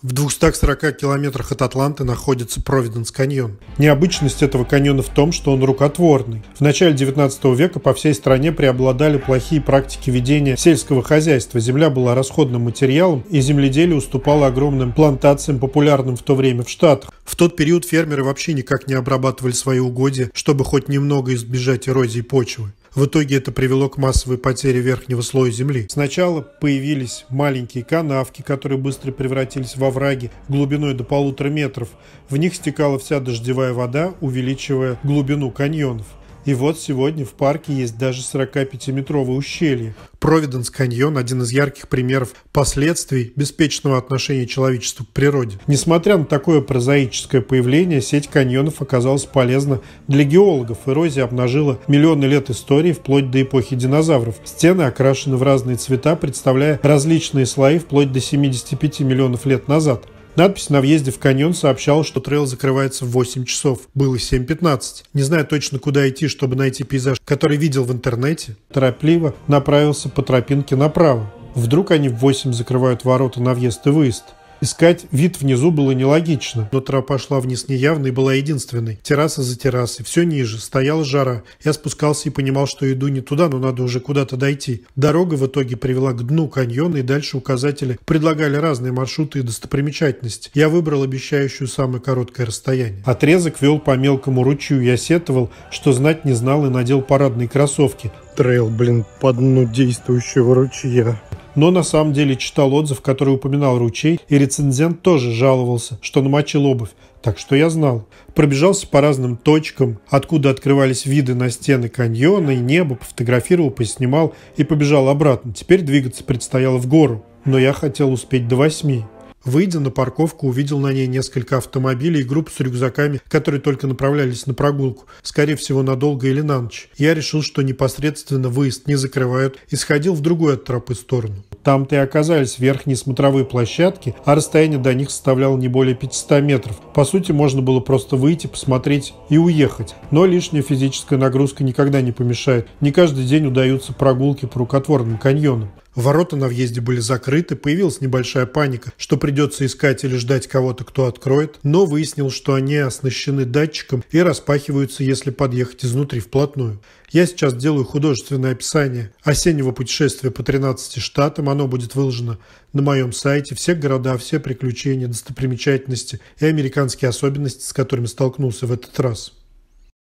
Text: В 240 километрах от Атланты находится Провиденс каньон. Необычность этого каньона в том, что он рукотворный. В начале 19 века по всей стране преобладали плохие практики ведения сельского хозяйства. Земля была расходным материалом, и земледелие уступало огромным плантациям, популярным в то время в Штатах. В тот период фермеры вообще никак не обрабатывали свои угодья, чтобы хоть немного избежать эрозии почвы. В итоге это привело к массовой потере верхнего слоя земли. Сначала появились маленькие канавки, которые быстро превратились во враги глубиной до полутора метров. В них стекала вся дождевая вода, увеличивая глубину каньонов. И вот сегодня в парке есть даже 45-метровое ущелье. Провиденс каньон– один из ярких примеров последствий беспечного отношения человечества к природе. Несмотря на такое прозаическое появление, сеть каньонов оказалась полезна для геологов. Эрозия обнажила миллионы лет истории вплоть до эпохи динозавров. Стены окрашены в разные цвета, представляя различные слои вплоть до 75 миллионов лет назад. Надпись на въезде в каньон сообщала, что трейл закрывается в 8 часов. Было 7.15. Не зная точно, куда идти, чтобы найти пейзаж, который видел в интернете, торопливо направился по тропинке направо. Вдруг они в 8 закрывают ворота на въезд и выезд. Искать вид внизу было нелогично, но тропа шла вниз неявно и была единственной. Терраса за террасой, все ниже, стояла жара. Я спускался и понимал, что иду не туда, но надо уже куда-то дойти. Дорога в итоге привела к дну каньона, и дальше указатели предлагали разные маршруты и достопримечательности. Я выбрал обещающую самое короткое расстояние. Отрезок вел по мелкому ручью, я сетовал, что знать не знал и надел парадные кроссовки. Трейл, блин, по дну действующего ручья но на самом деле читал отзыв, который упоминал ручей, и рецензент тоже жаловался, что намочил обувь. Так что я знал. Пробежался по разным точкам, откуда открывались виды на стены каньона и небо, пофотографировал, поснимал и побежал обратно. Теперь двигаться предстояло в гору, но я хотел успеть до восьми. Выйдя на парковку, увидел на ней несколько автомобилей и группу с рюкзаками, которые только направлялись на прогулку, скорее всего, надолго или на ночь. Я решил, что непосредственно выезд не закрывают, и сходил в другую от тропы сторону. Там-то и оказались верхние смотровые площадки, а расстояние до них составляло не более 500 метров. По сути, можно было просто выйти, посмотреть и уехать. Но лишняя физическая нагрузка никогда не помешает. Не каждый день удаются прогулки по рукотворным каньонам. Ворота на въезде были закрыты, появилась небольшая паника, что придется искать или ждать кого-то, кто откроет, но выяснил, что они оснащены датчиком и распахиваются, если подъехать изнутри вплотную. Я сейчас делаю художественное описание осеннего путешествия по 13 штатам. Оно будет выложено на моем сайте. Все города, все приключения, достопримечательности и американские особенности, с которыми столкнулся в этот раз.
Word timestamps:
В 0.00 0.12
240 0.12 0.96
километрах 0.96 1.50
от 1.50 1.60
Атланты 1.60 2.04
находится 2.04 2.62
Провиденс 2.62 3.10
каньон. 3.10 3.58
Необычность 3.78 4.44
этого 4.44 4.62
каньона 4.64 5.02
в 5.02 5.08
том, 5.08 5.32
что 5.32 5.52
он 5.52 5.64
рукотворный. 5.64 6.44
В 6.56 6.60
начале 6.60 6.94
19 6.94 7.44
века 7.58 7.80
по 7.80 7.92
всей 7.94 8.14
стране 8.14 8.52
преобладали 8.52 9.18
плохие 9.18 9.60
практики 9.60 10.10
ведения 10.10 10.56
сельского 10.56 11.02
хозяйства. 11.02 11.58
Земля 11.58 11.90
была 11.90 12.14
расходным 12.14 12.62
материалом, 12.62 13.24
и 13.28 13.40
земледелие 13.40 13.96
уступало 13.96 14.46
огромным 14.46 14.92
плантациям, 14.92 15.58
популярным 15.58 16.14
в 16.14 16.22
то 16.22 16.36
время 16.36 16.62
в 16.62 16.70
Штатах. 16.70 17.10
В 17.24 17.34
тот 17.34 17.56
период 17.56 17.84
фермеры 17.84 18.22
вообще 18.22 18.52
никак 18.52 18.86
не 18.86 18.94
обрабатывали 18.94 19.52
свои 19.52 19.80
угодья, 19.80 20.30
чтобы 20.32 20.64
хоть 20.64 20.88
немного 20.88 21.34
избежать 21.34 21.88
эрозии 21.88 22.20
почвы. 22.20 22.70
В 22.94 23.04
итоге 23.04 23.36
это 23.36 23.52
привело 23.52 23.88
к 23.88 23.98
массовой 23.98 24.38
потере 24.38 24.80
верхнего 24.80 25.20
слоя 25.20 25.50
земли. 25.50 25.86
Сначала 25.90 26.40
появились 26.40 27.26
маленькие 27.28 27.84
канавки, 27.84 28.42
которые 28.42 28.78
быстро 28.78 29.12
превратились 29.12 29.76
во 29.76 29.90
враги 29.90 30.30
глубиной 30.48 30.94
до 30.94 31.04
полутора 31.04 31.48
метров. 31.48 31.88
В 32.28 32.36
них 32.36 32.54
стекала 32.54 32.98
вся 32.98 33.20
дождевая 33.20 33.72
вода, 33.72 34.14
увеличивая 34.20 34.98
глубину 35.02 35.50
каньонов. 35.50 36.06
И 36.48 36.54
вот 36.54 36.80
сегодня 36.80 37.26
в 37.26 37.32
парке 37.32 37.74
есть 37.74 37.98
даже 37.98 38.22
45-метровое 38.22 39.36
ущелье. 39.36 39.94
Провиденс 40.18 40.70
каньон– 40.70 41.18
один 41.18 41.42
из 41.42 41.50
ярких 41.50 41.88
примеров 41.88 42.30
последствий 42.54 43.34
беспечного 43.36 43.98
отношения 43.98 44.46
человечества 44.46 45.04
к 45.04 45.08
природе. 45.08 45.58
Несмотря 45.66 46.16
на 46.16 46.24
такое 46.24 46.62
прозаическое 46.62 47.42
появление, 47.42 48.00
сеть 48.00 48.28
каньонов 48.28 48.80
оказалась 48.80 49.26
полезна 49.26 49.82
для 50.06 50.24
геологов. 50.24 50.78
Эрозия 50.86 51.24
обнажила 51.24 51.80
миллионы 51.86 52.24
лет 52.24 52.48
истории 52.48 52.92
вплоть 52.92 53.30
до 53.30 53.42
эпохи 53.42 53.76
динозавров. 53.76 54.36
Стены 54.46 54.84
окрашены 54.84 55.36
в 55.36 55.42
разные 55.42 55.76
цвета, 55.76 56.16
представляя 56.16 56.80
различные 56.82 57.44
слои 57.44 57.78
вплоть 57.78 58.10
до 58.10 58.20
75 58.20 59.00
миллионов 59.00 59.44
лет 59.44 59.68
назад. 59.68 60.06
Надпись 60.38 60.70
на 60.70 60.80
въезде 60.80 61.10
в 61.10 61.18
каньон 61.18 61.52
сообщала, 61.52 62.04
что 62.04 62.20
трейл 62.20 62.46
закрывается 62.46 63.04
в 63.04 63.10
8 63.10 63.44
часов. 63.44 63.88
Было 63.92 64.14
7.15. 64.14 65.02
Не 65.12 65.22
зная 65.22 65.42
точно, 65.42 65.80
куда 65.80 66.08
идти, 66.08 66.28
чтобы 66.28 66.54
найти 66.54 66.84
пейзаж, 66.84 67.18
который 67.24 67.56
видел 67.56 67.82
в 67.82 67.90
интернете, 67.90 68.54
торопливо 68.72 69.34
направился 69.48 70.08
по 70.08 70.22
тропинке 70.22 70.76
направо. 70.76 71.28
Вдруг 71.56 71.90
они 71.90 72.08
в 72.08 72.18
8 72.18 72.52
закрывают 72.52 73.04
ворота 73.04 73.42
на 73.42 73.52
въезд 73.52 73.84
и 73.88 73.90
выезд. 73.90 74.26
Искать 74.60 75.06
вид 75.12 75.40
внизу 75.40 75.70
было 75.70 75.92
нелогично, 75.92 76.68
но 76.72 76.80
тропа 76.80 77.18
шла 77.18 77.38
вниз 77.38 77.68
неявно 77.68 78.08
и 78.08 78.10
была 78.10 78.34
единственной. 78.34 78.98
Терраса 79.02 79.42
за 79.42 79.56
террасой, 79.56 80.04
все 80.04 80.24
ниже, 80.24 80.58
стояла 80.58 81.04
жара. 81.04 81.44
Я 81.62 81.72
спускался 81.72 82.28
и 82.28 82.32
понимал, 82.32 82.66
что 82.66 82.90
иду 82.92 83.06
не 83.08 83.20
туда, 83.20 83.48
но 83.48 83.58
надо 83.58 83.84
уже 83.84 84.00
куда-то 84.00 84.36
дойти. 84.36 84.84
Дорога 84.96 85.34
в 85.34 85.46
итоге 85.46 85.76
привела 85.76 86.12
к 86.12 86.26
дну 86.26 86.48
каньона, 86.48 86.96
и 86.98 87.02
дальше 87.02 87.36
указатели 87.36 87.98
предлагали 88.04 88.56
разные 88.56 88.92
маршруты 88.92 89.40
и 89.40 89.42
достопримечательности. 89.42 90.50
Я 90.54 90.68
выбрал 90.68 91.04
обещающую 91.04 91.68
самое 91.68 92.00
короткое 92.00 92.46
расстояние. 92.46 93.02
Отрезок 93.04 93.62
вел 93.62 93.78
по 93.78 93.96
мелкому 93.96 94.42
ручью, 94.42 94.82
я 94.82 94.96
сетовал, 94.96 95.50
что 95.70 95.92
знать 95.92 96.24
не 96.24 96.32
знал 96.32 96.66
и 96.66 96.70
надел 96.70 97.00
парадные 97.00 97.48
кроссовки. 97.48 98.10
Трейл, 98.36 98.68
блин, 98.68 99.04
по 99.20 99.32
дну 99.32 99.64
действующего 99.64 100.54
ручья 100.54 101.20
но 101.58 101.72
на 101.72 101.82
самом 101.82 102.12
деле 102.12 102.36
читал 102.36 102.72
отзыв, 102.72 103.00
который 103.00 103.34
упоминал 103.34 103.78
ручей, 103.78 104.20
и 104.28 104.38
рецензент 104.38 105.02
тоже 105.02 105.32
жаловался, 105.32 105.98
что 106.00 106.22
намочил 106.22 106.66
обувь. 106.66 106.90
Так 107.20 107.36
что 107.36 107.56
я 107.56 107.68
знал. 107.68 108.06
Пробежался 108.32 108.86
по 108.86 109.00
разным 109.00 109.36
точкам, 109.36 109.98
откуда 110.08 110.50
открывались 110.50 111.04
виды 111.04 111.34
на 111.34 111.50
стены 111.50 111.88
каньона 111.88 112.52
и 112.52 112.58
небо, 112.58 112.94
пофотографировал, 112.94 113.72
поснимал 113.72 114.34
и 114.56 114.62
побежал 114.62 115.08
обратно. 115.08 115.52
Теперь 115.52 115.82
двигаться 115.82 116.22
предстояло 116.22 116.78
в 116.78 116.86
гору, 116.86 117.24
но 117.44 117.58
я 117.58 117.72
хотел 117.72 118.12
успеть 118.12 118.46
до 118.46 118.54
восьми. 118.54 119.04
Выйдя 119.44 119.80
на 119.80 119.90
парковку, 119.90 120.46
увидел 120.46 120.78
на 120.78 120.92
ней 120.92 121.06
несколько 121.06 121.56
автомобилей 121.56 122.20
и 122.20 122.24
группу 122.24 122.52
с 122.52 122.60
рюкзаками, 122.60 123.20
которые 123.28 123.60
только 123.60 123.86
направлялись 123.86 124.46
на 124.46 124.54
прогулку, 124.54 125.06
скорее 125.22 125.56
всего, 125.56 125.82
надолго 125.82 126.28
или 126.28 126.40
на 126.40 126.60
ночь. 126.60 126.88
Я 126.98 127.14
решил, 127.14 127.42
что 127.42 127.62
непосредственно 127.62 128.48
выезд 128.48 128.86
не 128.86 128.96
закрывают, 128.96 129.58
и 129.70 129.76
сходил 129.76 130.14
в 130.14 130.20
другую 130.20 130.54
от 130.54 130.64
тропы 130.64 130.94
сторону. 130.94 131.36
Там-то 131.62 131.96
и 131.96 131.98
оказались 131.98 132.58
верхние 132.58 132.96
смотровые 132.96 133.44
площадки, 133.44 134.14
а 134.24 134.34
расстояние 134.34 134.78
до 134.78 134.94
них 134.94 135.10
составляло 135.10 135.56
не 135.56 135.68
более 135.68 135.94
500 135.94 136.42
метров. 136.42 136.80
По 136.94 137.04
сути, 137.04 137.32
можно 137.32 137.62
было 137.62 137.80
просто 137.80 138.16
выйти, 138.16 138.46
посмотреть 138.46 139.14
и 139.28 139.38
уехать. 139.38 139.94
Но 140.10 140.26
лишняя 140.26 140.62
физическая 140.62 141.18
нагрузка 141.18 141.64
никогда 141.64 142.00
не 142.00 142.12
помешает. 142.12 142.68
Не 142.80 142.92
каждый 142.92 143.24
день 143.24 143.46
удаются 143.46 143.92
прогулки 143.92 144.46
по 144.46 144.60
рукотворным 144.60 145.18
каньонам. 145.18 145.70
Ворота 145.98 146.36
на 146.36 146.46
въезде 146.46 146.80
были 146.80 147.00
закрыты, 147.00 147.56
появилась 147.56 148.00
небольшая 148.00 148.46
паника, 148.46 148.92
что 148.96 149.16
придется 149.16 149.66
искать 149.66 150.04
или 150.04 150.14
ждать 150.14 150.46
кого-то, 150.46 150.84
кто 150.84 151.06
откроет, 151.06 151.58
но 151.64 151.86
выяснил, 151.86 152.30
что 152.30 152.54
они 152.54 152.76
оснащены 152.76 153.44
датчиком 153.44 154.04
и 154.12 154.20
распахиваются, 154.20 155.02
если 155.02 155.32
подъехать 155.32 155.84
изнутри 155.84 156.20
вплотную. 156.20 156.80
Я 157.10 157.26
сейчас 157.26 157.52
делаю 157.54 157.84
художественное 157.84 158.52
описание 158.52 159.12
осеннего 159.24 159.72
путешествия 159.72 160.30
по 160.30 160.44
13 160.44 161.02
штатам. 161.02 161.48
Оно 161.48 161.66
будет 161.66 161.96
выложено 161.96 162.38
на 162.72 162.82
моем 162.82 163.12
сайте. 163.12 163.56
Все 163.56 163.74
города, 163.74 164.16
все 164.18 164.38
приключения, 164.38 165.08
достопримечательности 165.08 166.20
и 166.38 166.46
американские 166.46 167.08
особенности, 167.08 167.64
с 167.64 167.72
которыми 167.72 168.06
столкнулся 168.06 168.68
в 168.68 168.72
этот 168.72 169.00
раз. 169.00 169.32